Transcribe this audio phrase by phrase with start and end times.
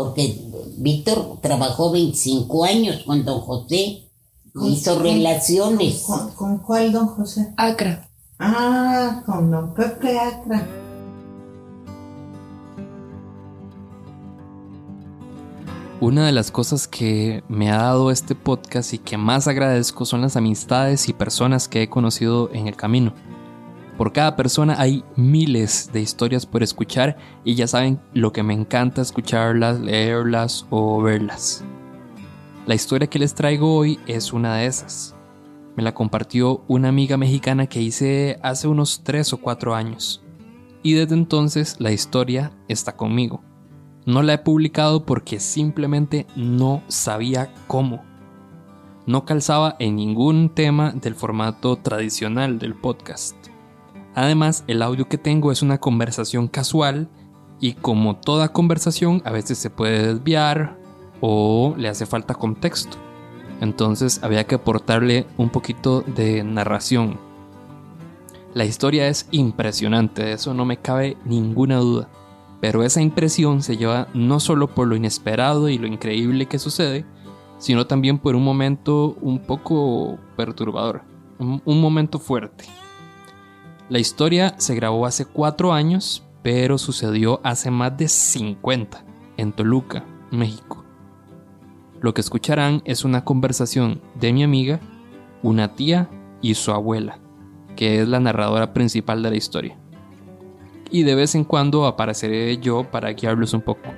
[0.00, 0.34] porque
[0.78, 4.08] Víctor trabajó 25 años con don José,
[4.64, 6.04] hizo relaciones.
[6.06, 7.52] ¿Con, con cuál, don José?
[7.58, 8.08] Acra.
[8.38, 10.66] Ah, con don Pepe Acra.
[16.00, 20.22] Una de las cosas que me ha dado este podcast y que más agradezco son
[20.22, 23.12] las amistades y personas que he conocido en el camino.
[24.00, 28.54] Por cada persona hay miles de historias por escuchar y ya saben lo que me
[28.54, 31.62] encanta escucharlas, leerlas o verlas.
[32.64, 35.14] La historia que les traigo hoy es una de esas.
[35.76, 40.22] Me la compartió una amiga mexicana que hice hace unos 3 o 4 años.
[40.82, 43.44] Y desde entonces la historia está conmigo.
[44.06, 48.02] No la he publicado porque simplemente no sabía cómo.
[49.04, 53.49] No calzaba en ningún tema del formato tradicional del podcast.
[54.14, 57.08] Además, el audio que tengo es una conversación casual
[57.60, 60.78] y como toda conversación a veces se puede desviar
[61.20, 62.96] o le hace falta contexto.
[63.60, 67.18] Entonces había que aportarle un poquito de narración.
[68.54, 72.08] La historia es impresionante, de eso no me cabe ninguna duda.
[72.60, 77.06] Pero esa impresión se lleva no solo por lo inesperado y lo increíble que sucede,
[77.58, 81.02] sino también por un momento un poco perturbador,
[81.38, 82.64] un, momento fuerte.
[83.90, 89.04] La historia se grabó hace cuatro años, pero sucedió hace más de 50
[89.36, 90.84] en Toluca, México.
[92.00, 94.78] Lo que escucharán es una conversación de mi amiga,
[95.42, 96.08] una tía
[96.40, 97.18] y su abuela,
[97.74, 99.76] que es la narradora principal de la historia.
[100.92, 103.90] Y de vez en cuando apareceré yo para guiarlos un poco.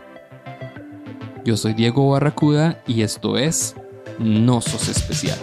[1.45, 3.77] Yo soy Diego Barracuda y esto es
[4.19, 5.39] No Sos Especial.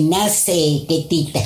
[0.00, 1.40] Que nace Ketita.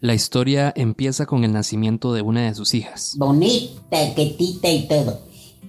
[0.00, 3.14] La historia empieza con el nacimiento de una de sus hijas.
[3.18, 5.20] Bonita, Ketita y todo.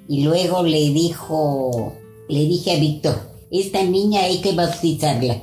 [0.07, 1.93] Y luego le dijo,
[2.29, 3.15] le dije a Víctor,
[3.51, 5.41] esta niña hay que bautizarla.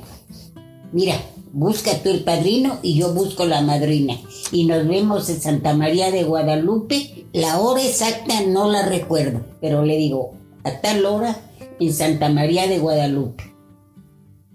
[0.91, 1.15] Mira,
[1.53, 4.15] busca tú el padrino y yo busco la madrina.
[4.51, 7.27] Y nos vemos en Santa María de Guadalupe.
[7.33, 11.37] La hora exacta no la recuerdo, pero le digo, a tal hora
[11.79, 13.50] en Santa María de Guadalupe.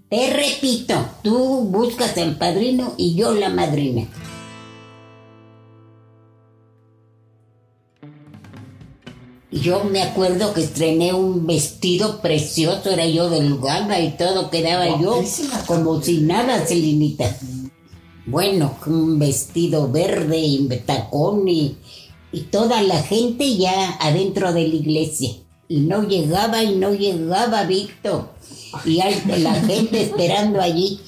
[0.09, 4.07] Te repito, tú buscas al padrino y yo la madrina.
[9.51, 14.97] Yo me acuerdo que estrené un vestido precioso, era yo del Uganda y todo, quedaba
[14.97, 15.21] yo
[15.65, 17.35] como si nada, Celinita.
[18.25, 21.75] Bueno, un vestido verde y tacón y,
[22.31, 25.31] y toda la gente ya adentro de la iglesia.
[25.67, 28.29] Y no llegaba y no llegaba Víctor.
[28.85, 30.99] Y hay la gente esperando allí.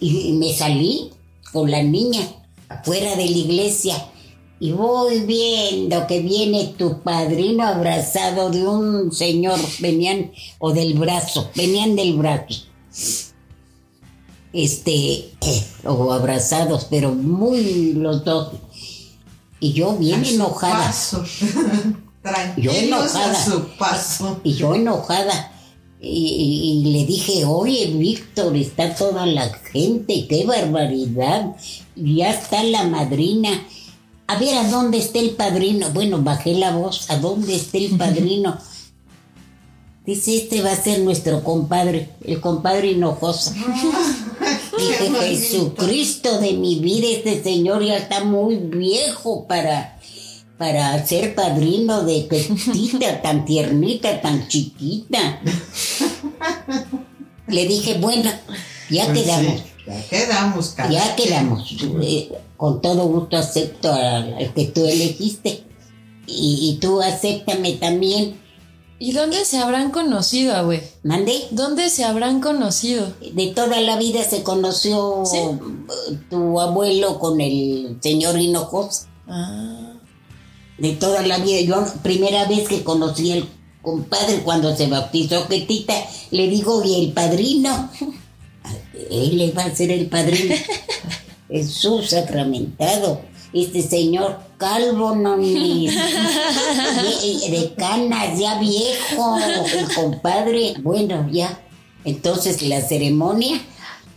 [0.00, 1.10] Y, me salí
[1.52, 2.20] con la niña
[2.68, 4.10] afuera de la iglesia.
[4.60, 11.50] Y voy viendo que viene tu padrino abrazado de un señor, venían, o del brazo,
[11.54, 12.64] venían del brazo.
[14.52, 15.32] Este,
[15.84, 18.52] o abrazados, pero muy los dos.
[19.58, 20.86] Y yo bien enojada.
[20.86, 21.24] paso.
[22.56, 23.44] Yo enojada.
[23.44, 24.40] su paso.
[24.44, 25.53] Y yo enojada.
[26.06, 31.56] Y, le dije, oye, Víctor, está toda la gente, qué barbaridad.
[31.96, 33.50] Ya está la madrina.
[34.26, 35.90] A ver, ¿a dónde está el padrino?
[35.90, 38.58] Bueno, bajé la voz, ¿a dónde está el padrino?
[40.06, 43.54] Dice, este va a ser nuestro compadre, el compadre Hinojosa.
[44.78, 49.93] Dije, Jesucristo de mi vida, este señor ya está muy viejo para,
[50.64, 55.40] para ser padrino de Petita, tan tiernita, tan chiquita.
[57.48, 58.30] Le dije, bueno,
[58.88, 61.70] ya Pues quedamos, sí, ya quedamos, cada ya quedamos.
[62.02, 65.64] Eh, con todo gusto acepto al, al que tú elegiste.
[66.26, 68.40] Y, y tú acéptame también.
[68.98, 70.82] ¿Y dónde se habrán conocido, abue?
[71.02, 71.42] ¿Mandé?
[71.50, 73.12] ¿Dónde se habrán conocido?
[73.34, 75.36] De toda la vida se conoció Sí.
[76.30, 79.08] tu abuelo con el señor Hinojosa.
[79.28, 79.93] Ah.
[80.78, 81.60] De toda la vida.
[81.60, 83.48] Yo, primera vez que conocí al
[83.82, 85.94] compadre cuando se bautizó Ketita,
[86.30, 87.90] le digo, ¿y el padrino?
[89.10, 90.54] Él le va a ser el padrino.
[91.48, 93.20] Jesús sacramentado.
[93.52, 95.86] Este señor calvo, no ni
[97.50, 100.74] de canas, ya viejo, el compadre.
[100.82, 101.60] Bueno, ya.
[102.04, 103.60] Entonces la ceremonia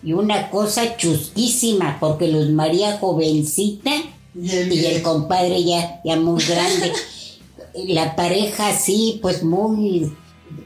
[0.04, 3.92] y una cosa chusquísima, porque Luz María jovencita
[4.40, 6.94] Y el, y el compadre ya, ya muy grande.
[7.74, 10.12] La pareja sí, pues muy,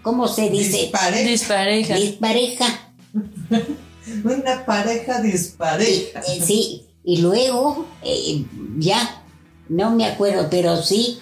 [0.02, 0.84] ¿cómo se dice?
[0.84, 1.30] dispareja.
[1.30, 1.96] Dispareja.
[1.96, 2.94] Dispareja.
[4.24, 6.22] Una pareja dispareja.
[6.22, 8.46] Eh, sí, y luego eh,
[8.78, 9.24] ya,
[9.70, 11.20] no me acuerdo, pero sí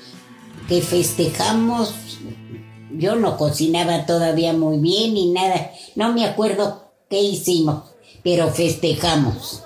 [0.67, 1.93] que festejamos.
[2.91, 5.71] Yo no cocinaba todavía muy bien ni nada.
[5.95, 7.83] No me acuerdo qué hicimos,
[8.23, 9.63] pero festejamos.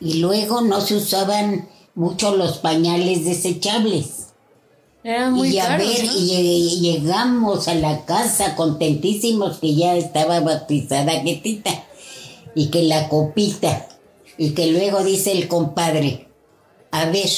[0.00, 4.28] Y luego no se usaban mucho los pañales desechables.
[5.02, 6.12] Eran muy y a caros, ver, ¿no?
[6.12, 11.84] y lleg- llegamos a la casa contentísimos que ya estaba bautizada Getita.
[12.54, 13.86] Y que la copita.
[14.38, 16.28] Y que luego dice el compadre,
[16.90, 17.28] a ver,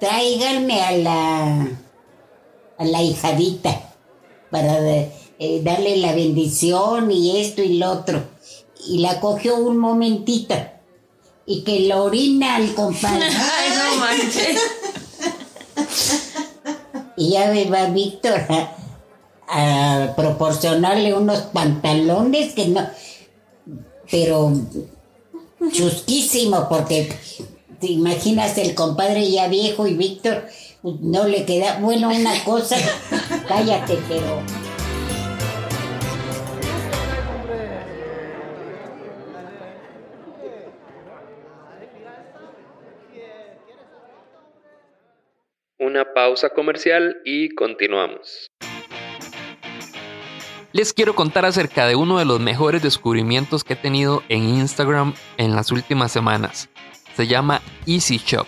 [0.00, 1.68] tráiganme a la,
[2.78, 3.94] a la hijadita
[4.50, 8.24] para eh, darle la bendición y esto y lo otro.
[8.88, 10.54] Y la cogió un momentito.
[11.50, 13.26] Y que lo orina al compadre.
[13.26, 14.60] Ay, no manches.
[17.16, 18.76] Y ya me va Víctor a,
[19.48, 22.88] a proporcionarle unos pantalones que no.
[24.08, 24.52] Pero
[25.72, 27.12] chusquísimo, porque
[27.80, 30.46] te imaginas el compadre ya viejo y Víctor
[30.82, 31.80] no le queda.
[31.80, 32.76] Bueno, una cosa,
[33.48, 34.40] cállate, pero.
[46.00, 48.50] Una pausa comercial y continuamos.
[50.72, 55.12] Les quiero contar acerca de uno de los mejores descubrimientos que he tenido en Instagram
[55.36, 56.70] en las últimas semanas.
[57.14, 58.46] Se llama Easy Shop,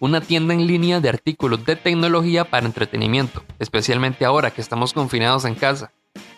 [0.00, 5.46] una tienda en línea de artículos de tecnología para entretenimiento, especialmente ahora que estamos confinados
[5.46, 5.94] en casa.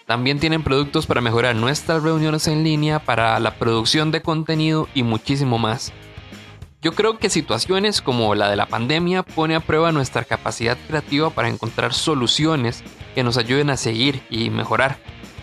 [0.06, 5.02] También tienen productos para mejorar nuestras reuniones en línea, para la producción de contenido y
[5.02, 5.92] muchísimo más.
[6.84, 11.30] Yo creo que situaciones como la de la pandemia pone a prueba nuestra capacidad creativa
[11.30, 12.84] para encontrar soluciones
[13.14, 14.98] que nos ayuden a seguir y mejorar.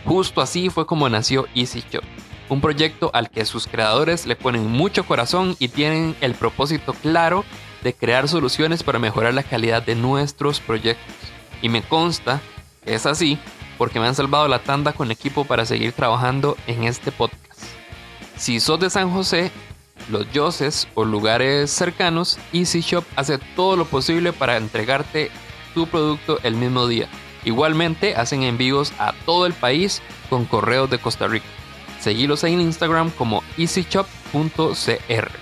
[0.05, 2.03] Justo así fue como nació Easy Shop,
[2.47, 7.43] un proyecto al que sus creadores le ponen mucho corazón y tienen el propósito claro
[7.81, 11.15] de crear soluciones para mejorar la calidad de nuestros proyectos.
[11.63, 12.39] Y me consta
[12.85, 13.39] que es así
[13.79, 17.41] porque me han salvado la tanda con equipo para seguir trabajando en este podcast.
[18.37, 19.51] Si sos de San José,
[20.09, 25.31] los Yoses o lugares cercanos, Easy Shop hace todo lo posible para entregarte
[25.73, 27.07] tu producto el mismo día.
[27.43, 31.45] Igualmente hacen envíos a todo el país con correos de Costa Rica.
[31.99, 35.40] Seguilos en Instagram como easyshop.cr.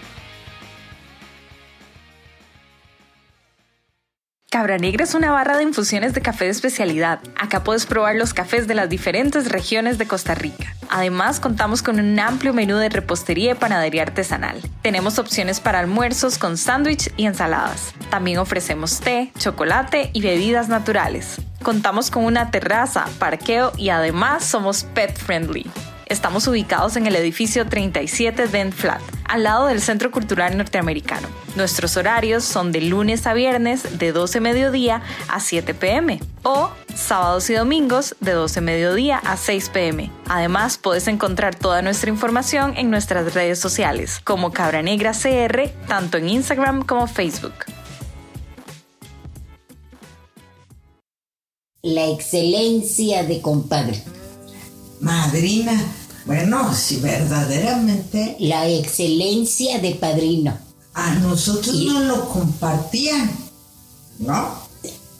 [4.52, 7.20] Cabra Negra es una barra de infusiones de café de especialidad.
[7.40, 10.74] Acá puedes probar los cafés de las diferentes regiones de Costa Rica.
[10.90, 14.60] Además, contamos con un amplio menú de repostería y panadería artesanal.
[14.82, 17.94] Tenemos opciones para almuerzos con sándwich y ensaladas.
[18.10, 21.40] También ofrecemos té, chocolate y bebidas naturales.
[21.62, 25.70] Contamos con una terraza, parqueo y además somos pet friendly.
[26.10, 31.28] Estamos ubicados en el edificio 37 Dent Flat, al lado del Centro Cultural Norteamericano.
[31.56, 37.48] Nuestros horarios son de lunes a viernes de 12 mediodía a 7 pm o sábados
[37.52, 40.12] y domingos de 12 mediodía a 6 pm.
[40.28, 46.18] Además, puedes encontrar toda nuestra información en nuestras redes sociales como Cabra Negra CR, tanto
[46.18, 47.54] en Instagram como Facebook.
[51.84, 54.04] La excelencia de compadre.
[55.00, 55.74] Madrina.
[56.26, 60.58] Bueno, si verdaderamente La excelencia de padrino.
[60.94, 63.32] a nosotros Y- no lo compartían,
[64.20, 64.68] ¿no?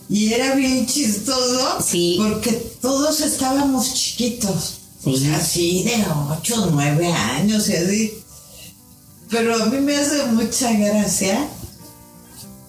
[0.10, 2.18] Y era bien chistoso Sí.
[2.18, 4.74] porque todos estábamos chiquitos.
[5.06, 5.20] O Sí.
[5.22, 8.14] sea, así de 8, 9 años y así.
[9.30, 11.48] Pero a mí me hace mucha gracia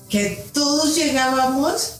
[0.08, 1.94] que todos llegábamos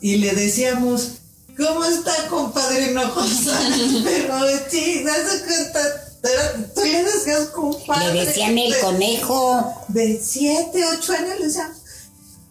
[0.00, 1.12] y le decíamos,
[1.56, 3.58] ¿cómo está compadre Hinojosa?
[4.04, 4.34] Pero
[4.70, 5.80] sí, das cuenta,
[6.24, 8.14] era- tú le decías compadre.
[8.14, 9.74] Le decían el de- conejo.
[9.88, 11.72] de 7, 8 años le decían,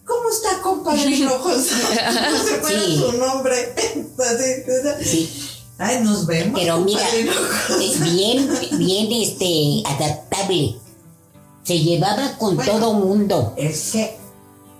[0.06, 1.76] ¿cómo está compadre Hinojosa?
[2.30, 2.96] No se fuera Sí.
[2.98, 3.74] su nombre.
[5.02, 5.48] Sí.
[5.78, 6.58] Ay, nos vemos.
[6.60, 7.28] Pero mira, eh,
[8.00, 10.76] bien, bien este, adaptable.
[11.64, 12.72] Se llevaba con Bueno.
[12.72, 13.54] todo mundo.
[13.56, 14.16] Es que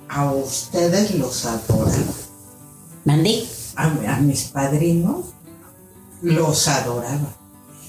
[0.09, 1.97] a ustedes los adoraba.
[3.05, 3.45] ¿Mandé?
[3.77, 3.85] A,
[4.17, 5.27] a mis padrinos
[6.23, 7.37] los adoraba.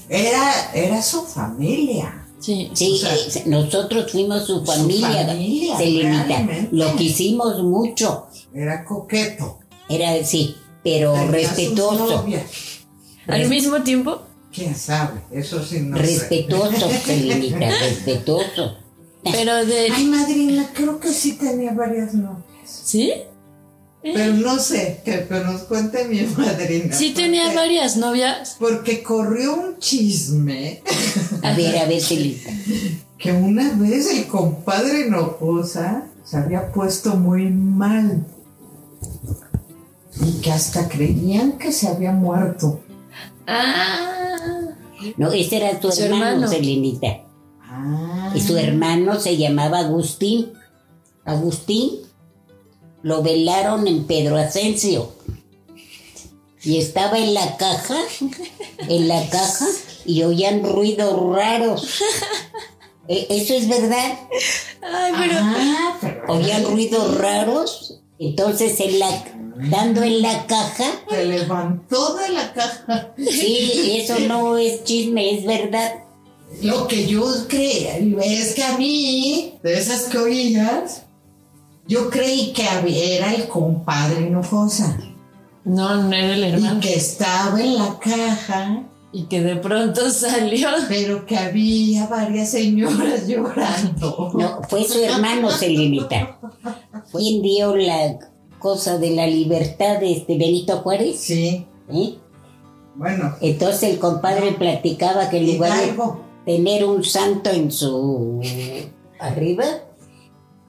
[0.08, 2.26] Era, era su familia.
[2.40, 2.70] Sí.
[2.74, 6.24] Sí, O sea, nosotros fuimos su familia, familia, Celinita.
[6.26, 6.68] realmente.
[6.72, 8.26] Lo quisimos mucho.
[8.52, 9.58] Era coqueto.
[9.88, 12.16] Era, sí, pero Tenía sus respetuoso.
[12.22, 12.42] novias.
[13.26, 14.20] Al mismo tiempo,
[14.52, 15.20] ¿Quién sabe?
[15.32, 16.02] Eso sí no sé.
[16.02, 18.76] Respetuoso, Celinita, respetuoso.
[19.24, 19.88] pero de...
[19.90, 22.44] Ay, madrina, creo que sí tenía varias novias.
[22.64, 23.12] ¿Sí?
[24.12, 26.94] Pero no sé, que, que nos cuente mi madrina.
[26.94, 28.56] Sí tenía varias novias.
[28.58, 30.82] Porque corrió un chisme
[31.42, 32.50] A ver, a ver, Celinita.
[33.18, 38.26] que una vez el compadre Hinojosa se había puesto muy mal.
[40.20, 42.82] Y que hasta creían que se había muerto.
[43.46, 44.74] Ah.
[45.16, 46.48] No, ese era tu hermano, hermano.
[46.48, 47.22] Celinita.
[47.62, 48.32] Ah.
[48.34, 50.52] Y su hermano se llamaba Agustín.
[51.24, 52.03] Agustín
[53.04, 55.12] lo velaron en Pedro Asensio.
[56.62, 57.98] Y estaba en la caja,
[58.88, 59.66] en la caja,
[60.06, 62.00] y oían ruidos raros.
[63.06, 64.18] E- Eso es verdad.
[64.82, 65.34] Ay, pero...
[65.38, 68.00] Ah, Oían ruidos raros.
[68.18, 69.24] Entonces, en la,
[69.70, 73.12] dando en la caja, se levantó de la caja.
[73.18, 75.96] sí, eso no es chisme, es verdad.
[76.62, 81.02] Lo que yo creía, es que a mí, de esas que oías,
[81.86, 84.98] yo creí que había- era el compadre Hinojosa.
[85.64, 86.76] No, no era el hermano.
[86.78, 90.68] Y que estaba en la caja, Y que de pronto salió.
[90.88, 94.32] pero que había varias señoras llorando.
[94.34, 96.38] No, fue su hermano Celinita.
[97.12, 98.18] ¿Quién dio la
[98.58, 101.20] cosa de la libertad de este Benito Juárez?
[101.20, 102.14] Sí, ¿Eh?
[102.96, 105.94] bueno, Entonces el compadre platicaba que en lugar de
[106.44, 108.40] tener un santo en su
[109.20, 109.64] arriba,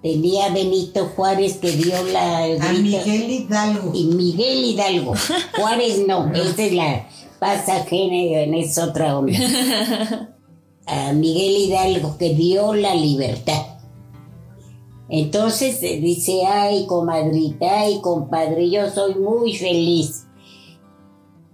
[0.05, 3.91] tenía Benito Juárez que dio la A Miguel Hidalgo.
[3.91, 5.15] y Miguel Hidalgo.
[5.57, 7.09] Juárez no, esa es la
[7.39, 9.33] pasa ajena, es otra onda.
[10.85, 13.79] A Miguel Hidalgo que dio la libertad.
[15.09, 20.27] Entonces eh, dice, ay comadrita, ay compadre, yo soy muy feliz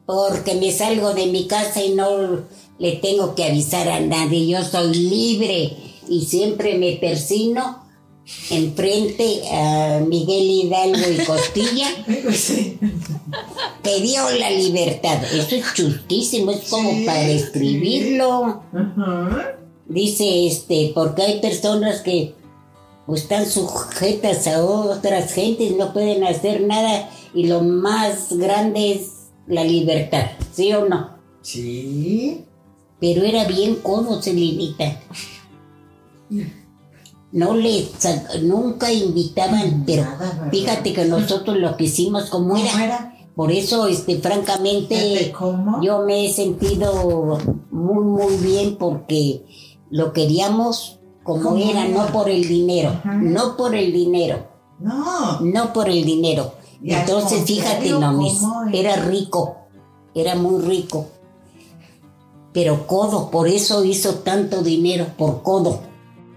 [0.06, 2.42] porque me salgo de mi casa y no
[2.80, 5.78] le tengo que avisar a nadie, yo soy libre
[6.10, 7.81] y siempre me persino
[8.50, 11.88] enfrente a Miguel Hidalgo y Costilla
[13.84, 15.24] que dio la libertad.
[15.34, 18.64] Eso es chustísimo, es como Sí, para escribirlo.
[18.74, 19.58] Ajá.
[19.88, 22.34] Dice este, porque hay personas que
[23.06, 29.32] pues, están sujetas a otras gentes, no pueden hacer nada y lo más grande es
[29.48, 31.18] la libertad, ¿sí o no?
[31.42, 32.46] Sí.
[33.00, 35.02] Pero era bien codo, Celinita.
[37.32, 40.06] No le sa- nunca invitaban, pero
[40.52, 42.84] fíjate que nosotros lo que hicimos como ¿Cómo era.
[42.84, 43.08] era?
[43.36, 45.82] Por eso, este, francamente, cómo.
[45.82, 47.38] yo me he sentido
[47.72, 49.46] muy, muy bien porque
[49.90, 51.98] lo queríamos como ¿Cómo era, era?
[52.06, 53.14] no por el dinero, Ajá.
[53.14, 54.48] no por el dinero,
[54.80, 55.40] No.
[55.40, 56.54] no por el dinero.
[56.84, 58.28] Y Entonces, fíjate, ¿cómo
[58.74, 59.06] era era?
[59.06, 59.56] rico,
[60.14, 61.06] era muy rico.
[62.54, 65.80] Pero codo, por eso hizo tanto dinero, por codo.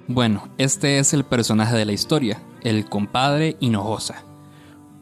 [0.06, 4.22] Bueno, este es el personaje de la historia, el compadre Hinojosa.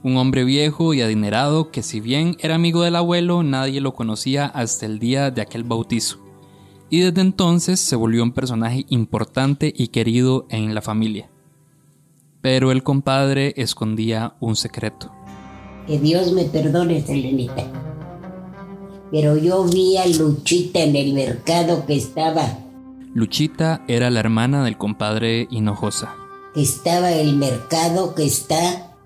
[0.05, 4.47] Un hombre viejo y adinerado que si bien era amigo del abuelo, nadie lo conocía
[4.47, 6.19] hasta el día de aquel bautizo.
[6.89, 11.29] Y desde entonces se volvió un personaje importante y querido en la familia.
[12.41, 15.11] Pero el compadre escondía un secreto.
[15.89, 17.65] Que Dios me perdone, Selenita.
[19.11, 22.62] Pero yo vi a Luchita en el mercado que estaba,
[23.15, 26.15] Luchita era la hermana del compadre Hinojosa.
[26.57, 28.97] estaba el mercado que está,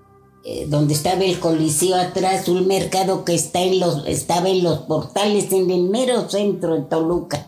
[0.45, 4.79] eh, donde estaba el coliseo atrás, un mercado que está en los, estaba en los
[4.79, 7.47] portales en el mero centro de Toluca.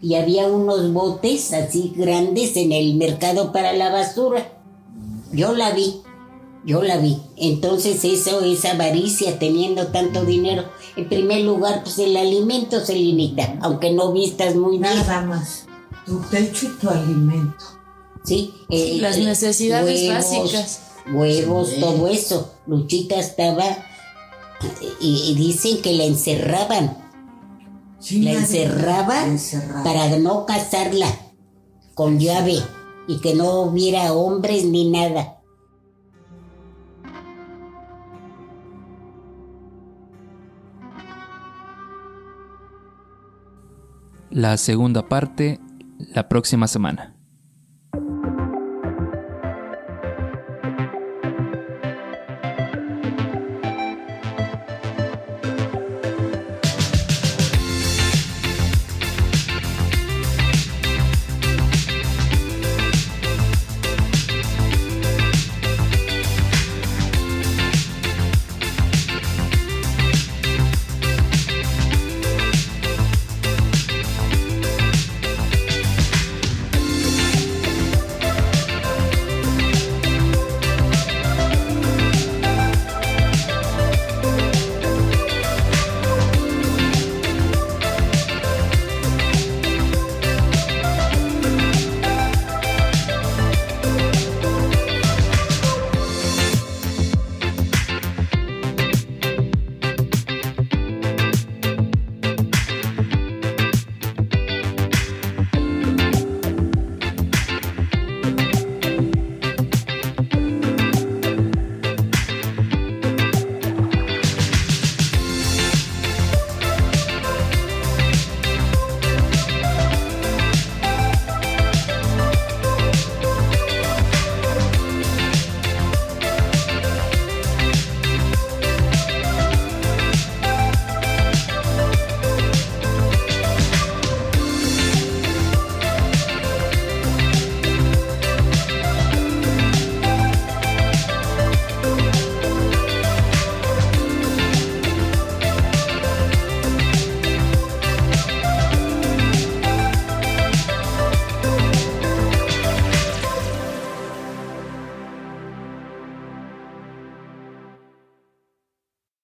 [0.00, 4.52] Y había unos botes así grandes en el mercado para la basura.
[5.32, 6.02] Yo la vi,
[6.64, 7.18] yo la vi.
[7.36, 10.62] Entonces eso es avaricia teniendo tanto dinero.
[10.94, 14.82] En primer lugar, pues el alimento se limita, aunque no vistas muy bien.
[14.82, 15.67] Nada más.
[16.08, 17.64] Tu techo y tu alimento.
[18.24, 20.80] Sí, eh, Las eh, necesidades básicas.
[21.12, 21.80] Huevos, Sí.
[21.80, 22.54] todo eso.
[22.66, 23.64] Luchita estaba
[25.00, 26.96] y, y dicen que la encerraban,
[28.00, 29.38] Sí, la la encerraban.
[29.84, 31.06] para no casarla
[31.94, 32.58] con llave
[33.06, 35.34] y que no hubiera hombres ni nada.
[44.30, 45.58] La segunda parte
[45.98, 47.17] la próxima semana.